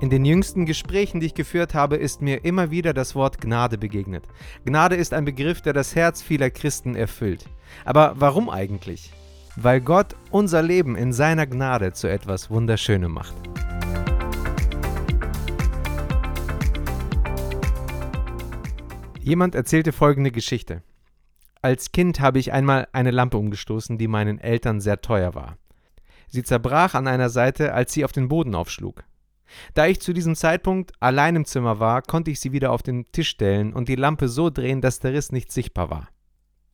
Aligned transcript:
In 0.00 0.08
den 0.08 0.24
jüngsten 0.24 0.64
Gesprächen, 0.64 1.20
die 1.20 1.26
ich 1.26 1.34
geführt 1.34 1.74
habe, 1.74 1.96
ist 1.96 2.22
mir 2.22 2.42
immer 2.42 2.70
wieder 2.70 2.94
das 2.94 3.14
Wort 3.14 3.38
Gnade 3.38 3.76
begegnet. 3.76 4.24
Gnade 4.64 4.96
ist 4.96 5.12
ein 5.12 5.26
Begriff, 5.26 5.60
der 5.60 5.74
das 5.74 5.94
Herz 5.94 6.22
vieler 6.22 6.48
Christen 6.48 6.94
erfüllt. 6.94 7.44
Aber 7.84 8.14
warum 8.16 8.48
eigentlich? 8.48 9.12
Weil 9.56 9.82
Gott 9.82 10.16
unser 10.30 10.62
Leben 10.62 10.96
in 10.96 11.12
seiner 11.12 11.46
Gnade 11.46 11.92
zu 11.92 12.08
etwas 12.08 12.48
Wunderschönem 12.48 13.12
macht. 13.12 13.34
Jemand 19.20 19.54
erzählte 19.54 19.92
folgende 19.92 20.30
Geschichte. 20.30 20.82
Als 21.60 21.92
Kind 21.92 22.20
habe 22.20 22.38
ich 22.38 22.54
einmal 22.54 22.88
eine 22.92 23.10
Lampe 23.10 23.36
umgestoßen, 23.36 23.98
die 23.98 24.08
meinen 24.08 24.38
Eltern 24.38 24.80
sehr 24.80 25.02
teuer 25.02 25.34
war. 25.34 25.58
Sie 26.26 26.42
zerbrach 26.42 26.94
an 26.94 27.06
einer 27.06 27.28
Seite, 27.28 27.74
als 27.74 27.92
sie 27.92 28.06
auf 28.06 28.12
den 28.12 28.28
Boden 28.28 28.54
aufschlug. 28.54 29.04
Da 29.74 29.86
ich 29.86 30.00
zu 30.00 30.12
diesem 30.12 30.34
Zeitpunkt 30.34 30.92
allein 31.00 31.36
im 31.36 31.44
Zimmer 31.44 31.80
war, 31.80 32.02
konnte 32.02 32.30
ich 32.30 32.40
sie 32.40 32.52
wieder 32.52 32.72
auf 32.72 32.82
den 32.82 33.10
Tisch 33.12 33.28
stellen 33.28 33.72
und 33.72 33.88
die 33.88 33.96
Lampe 33.96 34.28
so 34.28 34.50
drehen, 34.50 34.80
dass 34.80 35.00
der 35.00 35.12
Riss 35.12 35.32
nicht 35.32 35.52
sichtbar 35.52 35.90
war. 35.90 36.08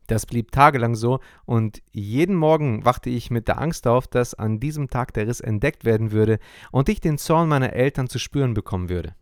Das 0.07 0.25
blieb 0.25 0.53
tagelang 0.53 0.95
so, 0.95 1.19
und 1.47 1.83
jeden 1.91 2.37
Morgen 2.37 2.85
wachte 2.85 3.11
ich 3.11 3.31
mit 3.31 3.49
der 3.49 3.61
Angst 3.61 3.87
auf, 3.87 4.07
dass 4.07 4.35
an 4.35 4.61
diesem 4.61 4.89
Tag 4.89 5.13
der 5.15 5.27
Riss 5.27 5.41
entdeckt 5.41 5.85
werden 5.85 6.13
würde 6.13 6.39
und 6.71 6.89
ich 6.89 7.01
den 7.01 7.19
Zorn 7.19 7.49
meiner 7.49 7.73
Eltern 7.73 8.09
zu 8.09 8.19
spüren 8.19 8.55
bekommen 8.55 8.89
würde. 8.89 9.15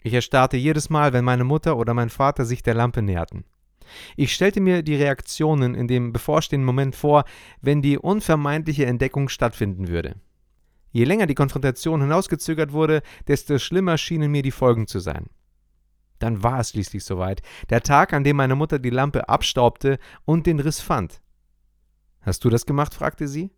Ich 0.00 0.14
erstarrte 0.14 0.56
jedes 0.56 0.90
Mal, 0.90 1.12
wenn 1.12 1.24
meine 1.24 1.44
Mutter 1.44 1.76
oder 1.76 1.92
mein 1.92 2.08
Vater 2.08 2.44
sich 2.44 2.62
der 2.62 2.74
Lampe 2.74 3.02
näherten. 3.02 3.44
Ich 4.16 4.32
stellte 4.32 4.60
mir 4.60 4.82
die 4.82 4.94
Reaktionen 4.94 5.74
in 5.74 5.88
dem 5.88 6.12
bevorstehenden 6.12 6.66
Moment 6.66 6.94
vor, 6.94 7.24
wenn 7.60 7.82
die 7.82 7.98
unvermeidliche 7.98 8.86
Entdeckung 8.86 9.28
stattfinden 9.28 9.88
würde. 9.88 10.16
Je 10.90 11.04
länger 11.04 11.26
die 11.26 11.34
Konfrontation 11.34 12.00
hinausgezögert 12.00 12.72
wurde, 12.72 13.02
desto 13.26 13.58
schlimmer 13.58 13.98
schienen 13.98 14.30
mir 14.30 14.42
die 14.42 14.50
Folgen 14.50 14.86
zu 14.86 15.00
sein. 15.00 15.26
Dann 16.18 16.42
war 16.42 16.60
es 16.60 16.70
schließlich 16.70 17.04
soweit, 17.04 17.42
der 17.70 17.82
Tag, 17.82 18.12
an 18.12 18.24
dem 18.24 18.36
meine 18.36 18.56
Mutter 18.56 18.78
die 18.78 18.90
Lampe 18.90 19.28
abstaubte 19.28 19.98
und 20.24 20.46
den 20.46 20.60
Riss 20.60 20.80
fand. 20.80 21.20
Hast 22.20 22.44
du 22.44 22.50
das 22.50 22.66
gemacht? 22.66 22.94
fragte 22.94 23.28
sie. 23.28 23.50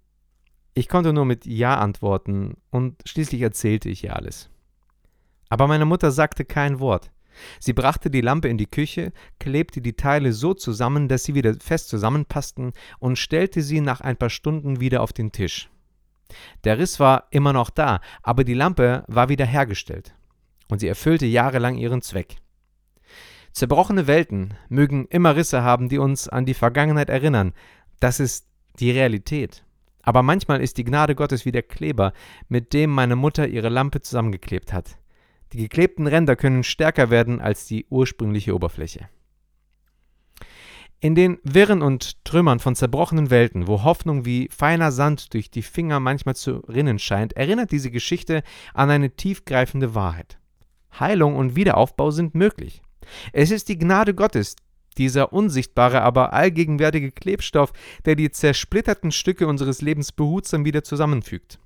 Ich 0.75 0.89
konnte 0.89 1.12
nur 1.12 1.25
mit 1.25 1.47
Ja 1.47 1.78
antworten, 1.78 2.56
und 2.70 3.00
schließlich 3.05 3.41
erzählte 3.41 3.89
ich 3.89 4.05
ihr 4.05 4.15
alles. 4.15 4.50
Aber 5.48 5.67
meine 5.67 5.84
Mutter 5.84 6.11
sagte 6.11 6.44
kein 6.44 6.78
Wort. 6.78 7.11
Sie 7.59 7.72
brachte 7.72 8.11
die 8.11 8.20
Lampe 8.20 8.48
in 8.48 8.59
die 8.59 8.67
Küche, 8.67 9.12
klebte 9.39 9.81
die 9.81 9.94
Teile 9.94 10.33
so 10.33 10.55
zusammen, 10.55 11.09
dass 11.09 11.25
sie 11.25 11.34
wieder 11.34 11.55
fest 11.55 11.89
zusammenpassten, 11.89 12.72
und 12.98 13.17
stellte 13.17 13.62
sie 13.62 13.81
nach 13.81 14.00
ein 14.00 14.17
paar 14.17 14.31
Stunden 14.31 14.81
wieder 14.81 15.03
auf 15.03 15.12
den 15.12 15.33
Tisch. 15.33 15.70
Der 16.64 16.78
Riss 16.78 17.00
war 17.00 17.25
immer 17.31 17.53
noch 17.53 17.70
da, 17.70 18.00
aber 18.23 18.45
die 18.45 18.55
Lampe 18.55 19.05
war 19.09 19.28
wieder 19.28 19.47
hergestellt. 19.47 20.14
Und 20.69 20.81
sie 20.81 20.89
erfüllte 20.89 21.27
jahrelang 21.27 21.77
ihren 21.77 22.03
Zweck. 22.03 22.37
Zerbrochene 23.53 24.06
Welten 24.06 24.55
mögen 24.69 25.06
immer 25.06 25.34
Risse 25.34 25.62
haben, 25.62 25.89
die 25.89 25.98
uns 25.98 26.28
an 26.28 26.47
die 26.47 26.55
Vergangenheit 26.55 27.11
erinnern. 27.11 27.53
Das 27.98 28.20
ist 28.20 28.47
die 28.78 28.91
Realität. 28.91 29.64
Aber 30.03 30.22
manchmal 30.22 30.61
ist 30.61 30.78
die 30.78 30.84
Gnade 30.84 31.14
Gottes 31.14 31.45
wie 31.45 31.53
der 31.53 31.62
Kleber, 31.62 32.12
mit 32.48 32.72
dem 32.72 32.91
meine 32.91 33.17
Mutter 33.17 33.48
ihre 33.48 33.69
Lampe 33.69 34.00
zusammengeklebt 34.00 34.72
hat. 34.72 34.97
Die 35.53 35.59
geklebten 35.59 36.06
Ränder 36.06 36.37
können 36.37 36.62
stärker 36.62 37.11
werden 37.11 37.41
als 37.41 37.67
die 37.67 37.87
ursprüngliche 37.91 38.55
Oberfläche. 38.55 39.09
In 41.03 41.15
den 41.15 41.39
Wirren 41.43 41.81
und 41.81 42.23
Trümmern 42.27 42.59
von 42.59 42.77
zerbrochenen 42.77 43.31
Welten, 43.31 43.67
wo 43.67 43.84
Hoffnung 43.84 44.27
wie 44.27 44.51
feiner 44.53 44.93
Sand 44.93 45.33
durch 45.33 45.51
die 45.51 45.62
Finger 45.62 45.98
manchmal 45.98 46.37
zu 46.37 46.59
rinnen 46.69 46.98
scheint, 46.98 47.33
erinnert 47.33 47.73
diese 47.73 47.91
Geschichte 47.91 48.43
an 48.75 48.91
eine 48.91 49.17
tiefgreifende 49.17 49.94
Wahrheit. 49.94 50.39
Heilung 50.99 51.37
und 51.37 51.56
Wiederaufbau 51.56 52.10
sind 52.10 52.34
möglich. 52.34 52.83
Es 53.33 53.50
ist 53.50 53.71
die 53.71 53.78
Gnade 53.78 54.12
Gottes, 54.12 54.56
dieser 54.99 55.33
unsichtbare, 55.33 56.03
aber 56.03 56.34
allgegenwärtige 56.34 57.12
Klebstoff, 57.12 57.72
der 58.05 58.15
die 58.15 58.31
zersplitterten 58.31 59.10
Stücke 59.10 59.47
unseres 59.47 59.81
Lebens 59.81 60.12
behutsam 60.12 60.66
wieder 60.66 60.84
zusammenfügt. 60.84 61.59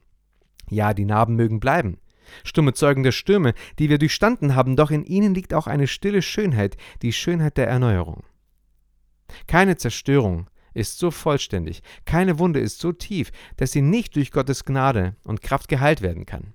Ja, 0.71 0.95
die 0.95 1.07
Narben 1.07 1.35
mögen 1.35 1.59
bleiben. 1.59 1.99
Stumme 2.45 2.73
Zeugen 2.73 3.03
der 3.03 3.11
Stürme, 3.11 3.55
die 3.81 3.91
wir 3.91 3.99
durchstanden 3.99 4.55
haben, 4.55 4.77
doch 4.77 4.93
in 4.93 5.05
ihnen 5.05 5.35
liegt 5.35 5.55
auch 5.55 5.67
eine 5.67 5.89
stille 5.89 6.23
Schönheit, 6.23 6.77
die 7.03 7.13
Schönheit 7.13 7.57
der 7.57 7.67
Erneuerung. 7.67 8.23
Keine 9.47 9.77
Zerstörung 9.77 10.49
ist 10.75 10.99
so 10.99 11.11
vollständig, 11.11 11.83
keine 12.05 12.39
Wunde 12.39 12.61
ist 12.61 12.81
so 12.81 12.93
tief, 12.93 13.31
dass 13.57 13.73
sie 13.73 13.83
nicht 13.83 14.17
durch 14.17 14.33
Gottes 14.33 14.65
Gnade 14.65 15.17
und 15.25 15.41
Kraft 15.41 15.69
geheilt 15.69 16.03
werden 16.03 16.27
kann. 16.27 16.55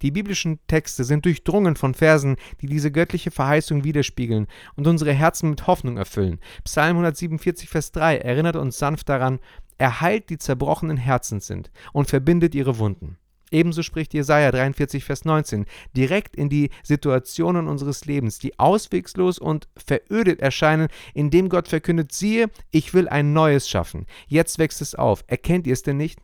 Die 0.00 0.10
biblischen 0.10 0.60
Texte 0.66 1.04
sind 1.04 1.24
durchdrungen 1.24 1.76
von 1.76 1.94
Versen, 1.94 2.36
die 2.60 2.66
diese 2.66 2.92
göttliche 2.92 3.30
Verheißung 3.30 3.84
widerspiegeln 3.84 4.46
und 4.76 4.86
unsere 4.86 5.12
Herzen 5.12 5.50
mit 5.50 5.66
Hoffnung 5.66 5.96
erfüllen. 5.96 6.40
Psalm 6.64 6.96
147, 6.96 7.68
Vers 7.68 7.92
3 7.92 8.18
erinnert 8.18 8.56
uns 8.56 8.78
sanft 8.78 9.08
daran, 9.08 9.40
er 9.78 10.00
heilt 10.00 10.30
die 10.30 10.38
zerbrochenen 10.38 10.96
Herzen 10.96 11.40
sind 11.40 11.70
und 11.92 12.08
verbindet 12.08 12.54
ihre 12.54 12.78
Wunden. 12.78 13.18
Ebenso 13.52 13.82
spricht 13.82 14.14
Jesaja 14.14 14.50
43, 14.50 15.04
Vers 15.04 15.24
19 15.24 15.66
direkt 15.96 16.34
in 16.36 16.48
die 16.48 16.70
Situationen 16.82 17.68
unseres 17.68 18.04
Lebens, 18.04 18.38
die 18.38 18.58
auswegslos 18.58 19.38
und 19.38 19.68
verödet 19.76 20.40
erscheinen, 20.40 20.88
indem 21.14 21.48
Gott 21.48 21.68
verkündet: 21.68 22.12
Siehe, 22.12 22.50
ich 22.70 22.94
will 22.94 23.08
ein 23.08 23.32
Neues 23.32 23.68
schaffen. 23.68 24.06
Jetzt 24.26 24.58
wächst 24.58 24.80
es 24.80 24.94
auf. 24.94 25.24
Erkennt 25.26 25.66
ihr 25.66 25.74
es 25.74 25.82
denn 25.82 25.96
nicht? 25.96 26.18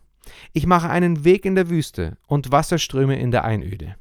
Ich 0.52 0.66
mache 0.66 0.90
einen 0.90 1.24
Weg 1.24 1.44
in 1.44 1.54
der 1.54 1.70
Wüste 1.70 2.16
und 2.26 2.52
Wasserströme 2.52 3.18
in 3.18 3.30
der 3.30 3.44
Einöde. 3.44 3.96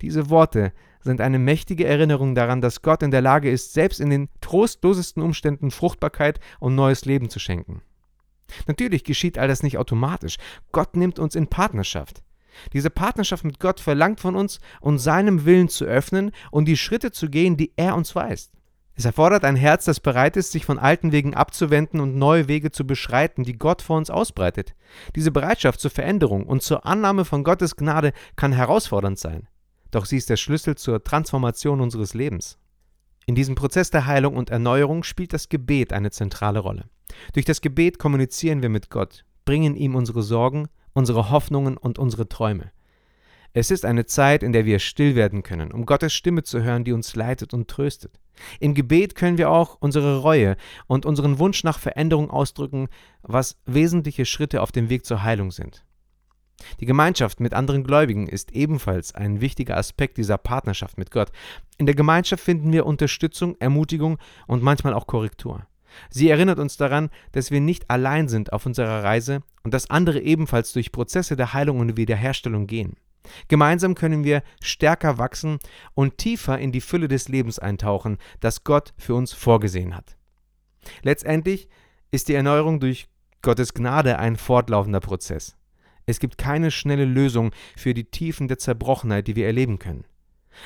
Diese 0.00 0.30
Worte 0.30 0.72
sind 1.00 1.20
eine 1.20 1.38
mächtige 1.38 1.86
Erinnerung 1.86 2.34
daran, 2.34 2.60
dass 2.60 2.82
Gott 2.82 3.02
in 3.02 3.10
der 3.10 3.20
Lage 3.20 3.50
ist, 3.50 3.74
selbst 3.74 4.00
in 4.00 4.10
den 4.10 4.28
trostlosesten 4.40 5.22
Umständen 5.22 5.70
Fruchtbarkeit 5.70 6.40
und 6.60 6.74
neues 6.74 7.04
Leben 7.04 7.28
zu 7.28 7.38
schenken. 7.38 7.82
Natürlich 8.66 9.04
geschieht 9.04 9.38
all 9.38 9.48
das 9.48 9.62
nicht 9.62 9.78
automatisch. 9.78 10.36
Gott 10.72 10.96
nimmt 10.96 11.18
uns 11.18 11.34
in 11.34 11.48
Partnerschaft. 11.48 12.23
Diese 12.72 12.90
Partnerschaft 12.90 13.44
mit 13.44 13.60
Gott 13.60 13.80
verlangt 13.80 14.20
von 14.20 14.36
uns, 14.36 14.60
uns 14.80 15.04
seinem 15.04 15.44
Willen 15.44 15.68
zu 15.68 15.84
öffnen 15.84 16.32
und 16.50 16.66
die 16.66 16.76
Schritte 16.76 17.12
zu 17.12 17.28
gehen, 17.28 17.56
die 17.56 17.72
er 17.76 17.94
uns 17.94 18.14
weist. 18.14 18.52
Es 18.96 19.04
erfordert 19.04 19.44
ein 19.44 19.56
Herz, 19.56 19.86
das 19.86 19.98
bereit 19.98 20.36
ist, 20.36 20.52
sich 20.52 20.64
von 20.64 20.78
alten 20.78 21.10
Wegen 21.10 21.34
abzuwenden 21.34 22.00
und 22.00 22.16
neue 22.16 22.46
Wege 22.46 22.70
zu 22.70 22.86
beschreiten, 22.86 23.42
die 23.42 23.58
Gott 23.58 23.82
vor 23.82 23.96
uns 23.96 24.08
ausbreitet. 24.08 24.74
Diese 25.16 25.32
Bereitschaft 25.32 25.80
zur 25.80 25.90
Veränderung 25.90 26.46
und 26.46 26.62
zur 26.62 26.86
Annahme 26.86 27.24
von 27.24 27.42
Gottes 27.42 27.74
Gnade 27.74 28.12
kann 28.36 28.52
herausfordernd 28.52 29.18
sein. 29.18 29.48
Doch 29.90 30.04
sie 30.04 30.16
ist 30.16 30.30
der 30.30 30.36
Schlüssel 30.36 30.76
zur 30.76 31.02
Transformation 31.02 31.80
unseres 31.80 32.14
Lebens. 32.14 32.58
In 33.26 33.34
diesem 33.34 33.56
Prozess 33.56 33.90
der 33.90 34.06
Heilung 34.06 34.36
und 34.36 34.50
Erneuerung 34.50 35.02
spielt 35.02 35.32
das 35.32 35.48
Gebet 35.48 35.92
eine 35.92 36.10
zentrale 36.10 36.60
Rolle. 36.60 36.84
Durch 37.32 37.46
das 37.46 37.60
Gebet 37.60 37.98
kommunizieren 37.98 38.62
wir 38.62 38.68
mit 38.68 38.90
Gott, 38.90 39.24
bringen 39.44 39.76
ihm 39.76 39.94
unsere 39.94 40.22
Sorgen, 40.22 40.68
unsere 40.94 41.30
Hoffnungen 41.30 41.76
und 41.76 41.98
unsere 41.98 42.28
Träume. 42.28 42.72
Es 43.52 43.70
ist 43.70 43.84
eine 43.84 44.04
Zeit, 44.04 44.42
in 44.42 44.52
der 44.52 44.64
wir 44.64 44.80
still 44.80 45.14
werden 45.14 45.44
können, 45.44 45.70
um 45.70 45.86
Gottes 45.86 46.12
Stimme 46.12 46.42
zu 46.42 46.62
hören, 46.62 46.82
die 46.82 46.92
uns 46.92 47.14
leitet 47.14 47.54
und 47.54 47.68
tröstet. 47.68 48.18
Im 48.58 48.74
Gebet 48.74 49.14
können 49.14 49.38
wir 49.38 49.48
auch 49.50 49.76
unsere 49.78 50.18
Reue 50.18 50.56
und 50.88 51.06
unseren 51.06 51.38
Wunsch 51.38 51.62
nach 51.62 51.78
Veränderung 51.78 52.30
ausdrücken, 52.30 52.88
was 53.22 53.60
wesentliche 53.64 54.26
Schritte 54.26 54.60
auf 54.60 54.72
dem 54.72 54.88
Weg 54.88 55.06
zur 55.06 55.22
Heilung 55.22 55.52
sind. 55.52 55.84
Die 56.80 56.86
Gemeinschaft 56.86 57.38
mit 57.38 57.54
anderen 57.54 57.84
Gläubigen 57.84 58.28
ist 58.28 58.52
ebenfalls 58.52 59.14
ein 59.14 59.40
wichtiger 59.40 59.76
Aspekt 59.76 60.16
dieser 60.16 60.38
Partnerschaft 60.38 60.98
mit 60.98 61.12
Gott. 61.12 61.30
In 61.78 61.86
der 61.86 61.94
Gemeinschaft 61.94 62.42
finden 62.42 62.72
wir 62.72 62.86
Unterstützung, 62.86 63.56
Ermutigung 63.60 64.18
und 64.46 64.62
manchmal 64.62 64.94
auch 64.94 65.06
Korrektur. 65.06 65.66
Sie 66.10 66.28
erinnert 66.28 66.58
uns 66.58 66.76
daran, 66.76 67.10
dass 67.32 67.50
wir 67.50 67.60
nicht 67.60 67.90
allein 67.90 68.28
sind 68.28 68.52
auf 68.52 68.66
unserer 68.66 69.02
Reise 69.02 69.42
und 69.62 69.74
dass 69.74 69.90
andere 69.90 70.20
ebenfalls 70.20 70.72
durch 70.72 70.92
Prozesse 70.92 71.36
der 71.36 71.52
Heilung 71.52 71.80
und 71.80 71.96
Wiederherstellung 71.96 72.66
gehen. 72.66 72.96
Gemeinsam 73.48 73.94
können 73.94 74.24
wir 74.24 74.42
stärker 74.62 75.18
wachsen 75.18 75.58
und 75.94 76.18
tiefer 76.18 76.58
in 76.58 76.72
die 76.72 76.80
Fülle 76.80 77.08
des 77.08 77.28
Lebens 77.28 77.58
eintauchen, 77.58 78.18
das 78.40 78.64
Gott 78.64 78.92
für 78.98 79.14
uns 79.14 79.32
vorgesehen 79.32 79.96
hat. 79.96 80.16
Letztendlich 81.02 81.68
ist 82.10 82.28
die 82.28 82.34
Erneuerung 82.34 82.80
durch 82.80 83.08
Gottes 83.42 83.74
Gnade 83.74 84.18
ein 84.18 84.36
fortlaufender 84.36 85.00
Prozess. 85.00 85.56
Es 86.06 86.20
gibt 86.20 86.36
keine 86.36 86.70
schnelle 86.70 87.06
Lösung 87.06 87.52
für 87.76 87.94
die 87.94 88.04
Tiefen 88.04 88.48
der 88.48 88.58
Zerbrochenheit, 88.58 89.26
die 89.26 89.36
wir 89.36 89.46
erleben 89.46 89.78
können. 89.78 90.04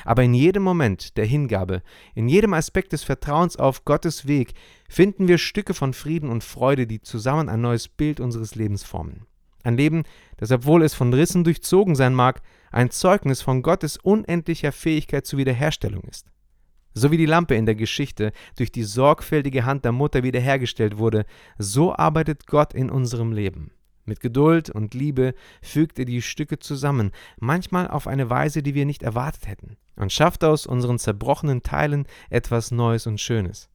Aber 0.05 0.23
in 0.23 0.33
jedem 0.33 0.63
Moment 0.63 1.17
der 1.17 1.25
Hingabe, 1.25 1.81
in 2.15 2.27
jedem 2.27 2.53
Aspekt 2.53 2.93
des 2.93 3.03
Vertrauens 3.03 3.57
auf 3.57 3.85
Gottes 3.85 4.27
Weg 4.27 4.53
finden 4.87 5.27
wir 5.27 5.37
Stücke 5.37 5.73
von 5.73 5.93
Frieden 5.93 6.29
und 6.29 6.43
Freude, 6.43 6.87
die 6.87 7.01
zusammen 7.01 7.49
ein 7.49 7.61
neues 7.61 7.87
Bild 7.87 8.19
unseres 8.19 8.55
Lebens 8.55 8.83
formen. 8.83 9.25
Ein 9.63 9.77
Leben, 9.77 10.03
das, 10.37 10.51
obwohl 10.51 10.83
es 10.83 10.93
von 10.93 11.13
Rissen 11.13 11.43
durchzogen 11.43 11.95
sein 11.95 12.13
mag, 12.13 12.41
ein 12.71 12.91
Zeugnis 12.91 13.41
von 13.41 13.61
Gottes 13.61 13.97
unendlicher 13.97 14.71
Fähigkeit 14.71 15.25
zur 15.25 15.39
Wiederherstellung 15.39 16.03
ist. 16.03 16.27
So 16.93 17.11
wie 17.11 17.17
die 17.17 17.25
Lampe 17.25 17.55
in 17.55 17.65
der 17.65 17.75
Geschichte 17.75 18.31
durch 18.57 18.71
die 18.71 18.83
sorgfältige 18.83 19.65
Hand 19.65 19.85
der 19.85 19.91
Mutter 19.91 20.23
wiederhergestellt 20.23 20.97
wurde, 20.97 21.25
so 21.57 21.93
arbeitet 21.93 22.47
Gott 22.47 22.73
in 22.73 22.89
unserem 22.89 23.31
Leben. 23.31 23.71
Mit 24.09 24.21
Geduld 24.21 24.71
und 24.71 24.95
Liebe 24.95 25.35
fügt 25.61 25.99
er 25.99 26.05
die 26.05 26.23
Stücke 26.23 26.57
zusammen, 26.57 27.11
manchmal 27.39 27.87
auf 27.87 28.07
eine 28.07 28.29
Weise, 28.31 28.63
die 28.63 28.73
wir 28.73 28.87
nicht 28.87 29.03
erwartet 29.03 29.47
hätten, 29.47 29.77
und 29.95 30.11
schafft 30.11 30.43
aus 30.43 30.65
unseren 30.65 30.97
zerbrochenen 30.97 31.61
Teilen 31.61 32.07
etwas 32.31 32.71
Neues 32.71 33.05
und 33.05 33.21
Schönes. 33.21 33.69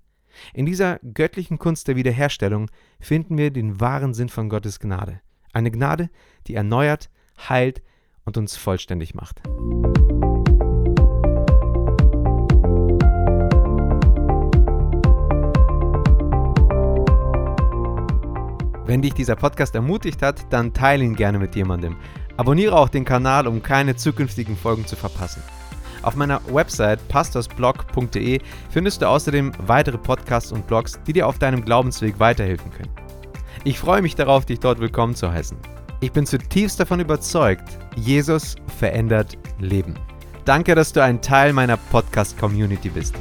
In 0.52 0.66
dieser 0.66 0.98
göttlichen 0.98 1.58
Kunst 1.58 1.86
der 1.86 1.94
Wiederherstellung 1.94 2.68
finden 2.98 3.38
wir 3.38 3.52
den 3.52 3.80
wahren 3.80 4.12
Sinn 4.12 4.28
von 4.28 4.48
Gottes 4.48 4.80
Gnade. 4.80 5.20
Eine 5.52 5.70
Gnade, 5.70 6.10
die 6.48 6.56
erneuert, 6.56 7.10
heilt 7.48 7.80
und 8.24 8.36
uns 8.36 8.56
vollständig 8.56 9.14
macht. 9.14 9.40
Wenn 18.86 19.00
dich 19.00 19.14
dieser 19.14 19.36
Podcast 19.36 19.74
ermutigt 19.74 20.20
hat, 20.20 20.52
dann 20.52 20.74
teile 20.74 21.04
ihn 21.04 21.16
gerne 21.16 21.38
mit 21.38 21.56
jemandem. 21.56 21.96
Abonniere 22.36 22.76
auch 22.76 22.88
den 22.88 23.04
Kanal, 23.04 23.46
um 23.46 23.62
keine 23.62 23.96
zukünftigen 23.96 24.56
Folgen 24.56 24.86
zu 24.86 24.94
verpassen. 24.94 25.42
Auf 26.02 26.16
meiner 26.16 26.40
Website 26.52 27.06
pastorsblog.de 27.08 28.40
findest 28.68 29.00
du 29.00 29.08
außerdem 29.08 29.52
weitere 29.66 29.96
Podcasts 29.96 30.52
und 30.52 30.66
Blogs, 30.66 31.00
die 31.06 31.14
dir 31.14 31.26
auf 31.26 31.38
deinem 31.38 31.64
Glaubensweg 31.64 32.20
weiterhelfen 32.20 32.70
können. 32.72 32.90
Ich 33.64 33.78
freue 33.78 34.02
mich 34.02 34.14
darauf, 34.14 34.44
dich 34.44 34.60
dort 34.60 34.80
willkommen 34.80 35.14
zu 35.14 35.32
heißen. 35.32 35.56
Ich 36.00 36.12
bin 36.12 36.26
zutiefst 36.26 36.78
davon 36.78 37.00
überzeugt, 37.00 37.78
Jesus 37.96 38.56
verändert 38.78 39.38
Leben. 39.60 39.94
Danke, 40.44 40.74
dass 40.74 40.92
du 40.92 41.02
ein 41.02 41.22
Teil 41.22 41.54
meiner 41.54 41.78
Podcast-Community 41.78 42.90
bist. 42.90 43.14